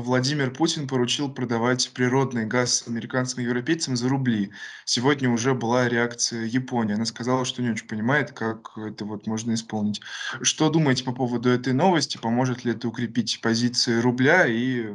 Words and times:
Владимир 0.00 0.52
Путин 0.52 0.86
поручил 0.86 1.28
продавать 1.32 1.90
природный 1.92 2.46
газ 2.46 2.86
американцам 2.86 3.40
и 3.40 3.44
европейцам 3.44 3.96
за 3.96 4.08
рубли. 4.08 4.52
Сегодня 4.84 5.28
уже 5.28 5.54
была 5.54 5.88
реакция 5.88 6.44
Японии. 6.44 6.94
Она 6.94 7.04
сказала, 7.04 7.44
что 7.44 7.62
не 7.62 7.70
очень 7.70 7.88
понимает, 7.88 8.30
как 8.30 8.78
это 8.78 9.04
вот 9.04 9.26
можно 9.26 9.54
исполнить. 9.54 10.00
Что 10.40 10.70
думаете 10.70 11.02
по 11.02 11.12
поводу 11.12 11.48
этой 11.48 11.72
новости? 11.72 12.16
Поможет 12.16 12.64
ли 12.64 12.72
это 12.72 12.86
укрепить 12.86 13.40
позиции 13.42 14.00
рубля 14.00 14.46
и 14.46 14.86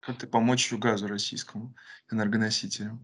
как-то 0.00 0.26
помочь 0.26 0.72
газу 0.72 1.06
российскому 1.06 1.74
энергоносителю? 2.10 2.98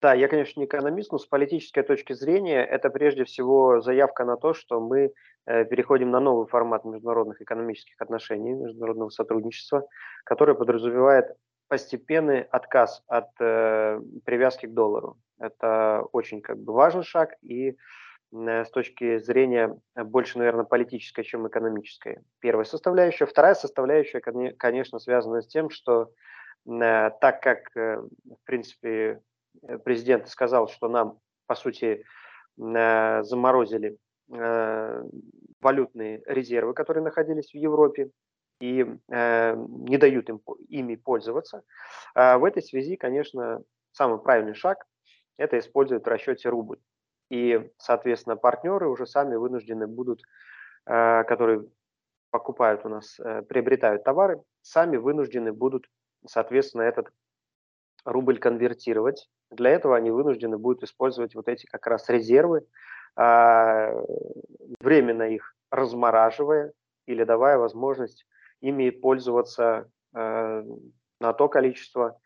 Да, 0.00 0.14
я, 0.14 0.28
конечно, 0.28 0.60
не 0.60 0.66
экономист, 0.66 1.10
но 1.10 1.18
с 1.18 1.26
политической 1.26 1.82
точки 1.82 2.12
зрения 2.12 2.64
это 2.64 2.88
прежде 2.88 3.24
всего 3.24 3.80
заявка 3.80 4.24
на 4.24 4.36
то, 4.36 4.54
что 4.54 4.80
мы 4.80 5.12
э, 5.46 5.64
переходим 5.64 6.10
на 6.12 6.20
новый 6.20 6.46
формат 6.46 6.84
международных 6.84 7.42
экономических 7.42 8.00
отношений, 8.00 8.54
международного 8.54 9.10
сотрудничества, 9.10 9.88
который 10.24 10.54
подразумевает 10.54 11.34
постепенный 11.66 12.42
отказ 12.42 13.02
от 13.08 13.28
э, 13.40 14.00
привязки 14.24 14.66
к 14.66 14.72
доллару. 14.72 15.18
Это 15.40 16.04
очень 16.12 16.42
как 16.42 16.58
бы 16.58 16.72
важный 16.72 17.02
шаг 17.02 17.34
и 17.42 17.70
э, 17.70 18.64
с 18.64 18.70
точки 18.70 19.18
зрения 19.18 19.76
больше, 19.96 20.38
наверное, 20.38 20.64
политической, 20.64 21.24
чем 21.24 21.48
экономической. 21.48 22.20
Первая 22.38 22.64
составляющая. 22.64 23.26
Вторая 23.26 23.54
составляющая, 23.54 24.20
конечно, 24.20 25.00
связана 25.00 25.42
с 25.42 25.48
тем, 25.48 25.70
что 25.70 26.12
э, 26.66 27.10
так 27.20 27.42
как, 27.42 27.76
э, 27.76 27.96
в 27.98 28.44
принципе, 28.44 29.20
президент 29.84 30.28
сказал, 30.28 30.68
что 30.68 30.88
нам, 30.88 31.18
по 31.46 31.54
сути, 31.54 32.04
э, 32.58 33.22
заморозили 33.22 33.98
э, 34.32 35.04
валютные 35.60 36.22
резервы, 36.26 36.74
которые 36.74 37.04
находились 37.04 37.50
в 37.52 37.56
Европе, 37.56 38.10
и 38.60 38.84
не 39.08 39.98
дают 39.98 40.28
им 40.28 40.40
ими 40.68 40.96
пользоваться. 40.96 41.62
А 42.16 42.38
в 42.38 42.44
этой 42.44 42.60
связи, 42.60 42.96
конечно, 42.96 43.62
самый 43.92 44.18
правильный 44.18 44.54
шаг– 44.54 44.84
это 45.36 45.60
использовать 45.60 46.04
в 46.04 46.08
расчете 46.08 46.48
рубль. 46.48 46.78
И, 47.30 47.70
соответственно, 47.78 48.36
партнеры 48.36 48.88
уже 48.88 49.06
сами 49.06 49.36
вынуждены 49.36 49.86
будут, 49.86 50.22
которые 50.84 51.68
покупают 52.30 52.84
у 52.84 52.88
нас, 52.88 53.16
приобретают 53.48 54.02
товары, 54.02 54.42
сами 54.62 54.96
вынуждены 54.96 55.52
будут, 55.52 55.86
соответственно, 56.26 56.82
этот 56.82 57.10
рубль 58.04 58.38
конвертировать. 58.38 59.28
Для 59.50 59.70
этого 59.70 59.96
они 59.96 60.10
вынуждены 60.10 60.58
будут 60.58 60.82
использовать 60.82 61.34
вот 61.34 61.48
эти 61.48 61.66
как 61.66 61.86
раз 61.86 62.08
резервы, 62.08 62.66
а, 63.16 63.92
временно 64.80 65.24
их 65.24 65.54
размораживая 65.70 66.72
или 67.06 67.24
давая 67.24 67.58
возможность 67.58 68.26
ими 68.60 68.90
пользоваться 68.90 69.90
а, 70.14 70.62
на 71.20 71.32
то 71.32 71.48
количество 71.48 72.20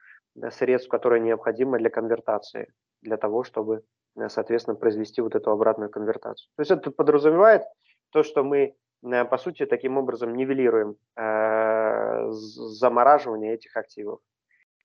средств, 0.50 0.88
которое 0.88 1.20
необходимо 1.20 1.78
для 1.78 1.90
конвертации, 1.90 2.72
для 3.02 3.16
того, 3.16 3.44
чтобы, 3.44 3.84
соответственно, 4.28 4.76
произвести 4.76 5.20
вот 5.20 5.34
эту 5.34 5.50
обратную 5.50 5.90
конвертацию. 5.90 6.48
То 6.56 6.60
есть 6.60 6.70
это 6.70 6.90
подразумевает 6.90 7.62
то, 8.10 8.22
что 8.22 8.42
мы, 8.42 8.74
по 9.02 9.36
сути, 9.36 9.66
таким 9.66 9.98
образом 9.98 10.34
нивелируем 10.34 10.96
э, 11.16 12.30
замораживание 12.30 13.54
этих 13.54 13.76
активов 13.76 14.20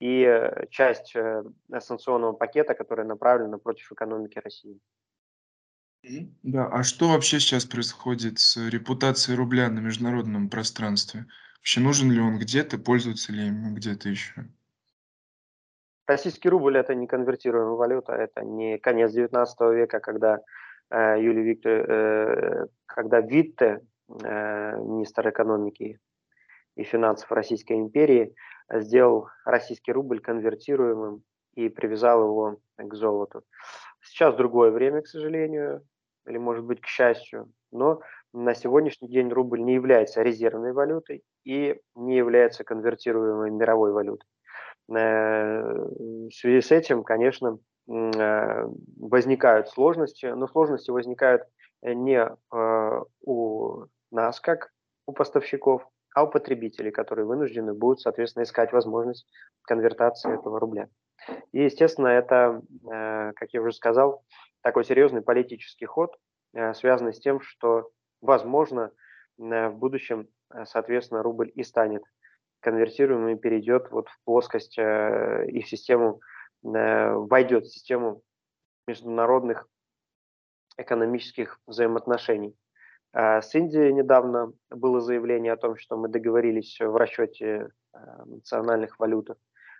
и 0.00 0.22
э, 0.22 0.66
часть 0.70 1.14
э, 1.16 1.44
санкционного 1.80 2.32
пакета, 2.32 2.74
которая 2.74 3.06
направлена 3.06 3.58
против 3.58 3.92
экономики 3.92 4.38
России. 4.38 4.78
Да, 6.42 6.68
а 6.68 6.84
что 6.84 7.08
вообще 7.08 7.40
сейчас 7.40 7.64
происходит 7.64 8.38
с 8.38 8.56
репутацией 8.68 9.36
рубля 9.36 9.68
на 9.68 9.80
международном 9.80 10.48
пространстве? 10.48 11.26
Вообще 11.58 11.80
нужен 11.80 12.10
ли 12.12 12.20
он 12.20 12.38
где-то, 12.38 12.78
пользуется 12.78 13.32
ли 13.32 13.48
им 13.48 13.74
где-то 13.74 14.08
еще? 14.08 14.46
Российский 16.06 16.48
рубль– 16.48 16.76
это 16.78 16.94
не 16.94 17.06
конвертируемая 17.06 17.74
валюта, 17.74 18.12
это 18.12 18.42
не 18.42 18.78
конец 18.78 19.12
19 19.12 19.60
века, 19.74 20.00
когда 20.00 20.40
э, 20.90 21.16
Юлий 21.20 21.42
Виктор, 21.42 21.72
э, 21.72 22.66
когда 22.86 23.20
Витте, 23.20 23.80
э, 24.08 24.76
министр 24.76 25.28
экономики 25.28 25.98
и 26.78 26.84
финансов 26.84 27.30
Российской 27.32 27.74
империи, 27.74 28.34
сделал 28.72 29.28
российский 29.44 29.92
рубль 29.92 30.20
конвертируемым 30.20 31.22
и 31.54 31.68
привязал 31.68 32.22
его 32.22 32.56
к 32.76 32.94
золоту. 32.94 33.42
Сейчас 34.00 34.36
другое 34.36 34.70
время, 34.70 35.02
к 35.02 35.08
сожалению, 35.08 35.82
или, 36.26 36.38
может 36.38 36.64
быть, 36.64 36.80
к 36.80 36.86
счастью, 36.86 37.50
но 37.72 38.00
на 38.32 38.54
сегодняшний 38.54 39.08
день 39.08 39.28
рубль 39.30 39.60
не 39.62 39.74
является 39.74 40.22
резервной 40.22 40.72
валютой 40.72 41.24
и 41.44 41.80
не 41.96 42.16
является 42.16 42.62
конвертируемой 42.62 43.50
мировой 43.50 43.92
валютой. 43.92 44.28
Э, 44.94 45.62
в 45.62 46.30
связи 46.30 46.60
с 46.60 46.70
этим, 46.70 47.02
конечно, 47.02 47.58
э, 47.88 48.66
возникают 49.00 49.68
сложности, 49.68 50.26
но 50.26 50.46
сложности 50.46 50.92
возникают 50.92 51.42
не 51.82 52.20
э, 52.20 53.02
у 53.22 53.84
нас, 54.12 54.40
как 54.40 54.70
у 55.06 55.12
поставщиков, 55.12 55.88
а 56.18 56.24
у 56.24 56.26
потребителей, 56.26 56.90
которые 56.90 57.26
вынуждены 57.26 57.74
будут, 57.74 58.00
соответственно, 58.00 58.42
искать 58.42 58.72
возможность 58.72 59.24
конвертации 59.62 60.34
этого 60.34 60.58
рубля. 60.58 60.88
И, 61.52 61.62
естественно, 61.62 62.08
это, 62.08 62.60
э, 62.90 63.32
как 63.36 63.52
я 63.52 63.62
уже 63.62 63.70
сказал, 63.72 64.24
такой 64.60 64.84
серьезный 64.84 65.22
политический 65.22 65.86
ход, 65.86 66.16
э, 66.54 66.74
связанный 66.74 67.14
с 67.14 67.20
тем, 67.20 67.40
что, 67.40 67.90
возможно, 68.20 68.90
э, 69.38 69.68
в 69.68 69.76
будущем, 69.76 70.26
соответственно, 70.64 71.22
рубль 71.22 71.52
и 71.54 71.62
станет 71.62 72.02
конвертируемым 72.62 73.36
и 73.36 73.38
перейдет 73.38 73.92
вот 73.92 74.08
в 74.08 74.18
плоскость 74.24 74.76
и 74.76 75.62
в 75.62 75.68
систему, 75.68 76.20
войдет 76.62 77.66
в 77.66 77.72
систему 77.72 78.22
международных 78.88 79.68
экономических 80.76 81.60
взаимоотношений. 81.66 82.56
А, 83.12 83.40
с 83.40 83.54
Индией 83.54 83.92
недавно 83.92 84.52
было 84.70 85.00
заявление 85.00 85.52
о 85.52 85.56
том, 85.56 85.76
что 85.76 85.96
мы 85.96 86.08
договорились 86.08 86.78
в 86.80 86.96
расчете 86.96 87.70
а, 87.92 88.24
национальных 88.24 88.98
валют 88.98 89.30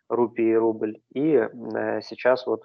рупий 0.08 0.52
и 0.52 0.56
рубль. 0.56 1.00
И 1.12 1.34
э, 1.34 2.00
сейчас 2.00 2.46
вот 2.46 2.62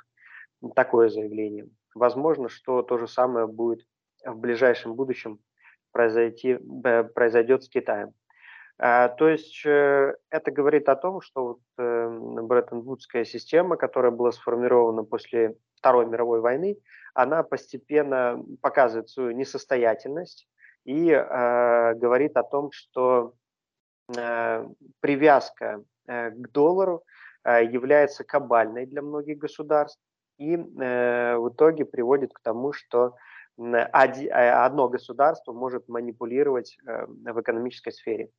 такое 0.75 1.09
заявление. 1.09 1.67
Возможно, 1.93 2.47
что 2.47 2.81
то 2.83 2.97
же 2.97 3.07
самое 3.07 3.47
будет 3.47 3.85
в 4.25 4.37
ближайшем 4.37 4.95
будущем 4.95 5.39
произойти, 5.91 6.57
произойдет 7.13 7.65
с 7.65 7.69
Китаем. 7.69 8.13
То 8.77 9.29
есть 9.29 9.61
э, 9.65 10.15
это 10.29 10.51
говорит 10.51 10.89
о 10.89 10.95
том, 10.95 11.21
что 11.21 11.43
вот 11.45 11.59
э, 11.77 12.07
Бреттон-Вудская 12.41 13.23
система, 13.23 13.77
которая 13.77 14.11
была 14.11 14.31
сформирована 14.31 15.03
после 15.03 15.55
Второй 15.75 16.07
мировой 16.07 16.41
войны, 16.41 16.77
она 17.13 17.43
постепенно 17.43 18.43
показывает 18.61 19.09
свою 19.09 19.31
несостоятельность, 19.31 20.47
и 20.85 21.09
э, 21.09 21.93
говорит 21.95 22.37
о 22.37 22.43
том, 22.43 22.71
что 22.71 23.33
э, 24.15 24.67
привязка 24.99 25.83
э, 26.07 26.31
к 26.31 26.51
доллару 26.51 27.03
э, 27.43 27.65
является 27.65 28.23
кабальной 28.23 28.85
для 28.85 29.01
многих 29.01 29.37
государств 29.37 29.99
и 30.37 30.55
э, 30.55 31.37
в 31.37 31.49
итоге 31.49 31.85
приводит 31.85 32.33
к 32.33 32.39
тому, 32.41 32.73
что 32.73 33.15
э, 33.57 33.77
одно 33.79 34.89
государство 34.89 35.53
может 35.53 35.87
манипулировать 35.87 36.77
э, 36.85 37.05
в 37.07 37.41
экономической 37.41 37.91
сфере. 37.91 38.29